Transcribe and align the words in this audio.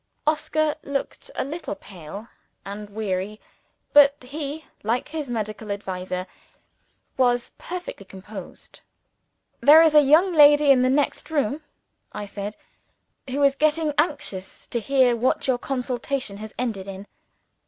Oscar 0.25 0.73
looked 0.81 1.29
a 1.35 1.43
little 1.43 1.75
pale 1.75 2.27
and 2.65 2.89
weary 2.89 3.39
but 3.93 4.15
he, 4.23 4.65
like 4.81 5.09
his 5.09 5.29
medical 5.29 5.69
adviser, 5.71 6.25
was 7.17 7.51
perfectly 7.59 8.07
composed. 8.07 8.79
"There 9.59 9.83
is 9.83 9.93
a 9.93 10.01
young 10.01 10.33
lady 10.33 10.71
in 10.71 10.81
the 10.81 10.89
next 10.89 11.29
room," 11.29 11.61
I 12.13 12.25
said, 12.25 12.55
"who 13.29 13.43
is 13.43 13.53
getting 13.55 13.93
anxious 13.99 14.65
to 14.69 14.79
hear 14.79 15.15
what 15.15 15.45
your 15.45 15.59
consultation 15.59 16.37
has 16.37 16.55
ended 16.57 16.87
in." 16.87 17.05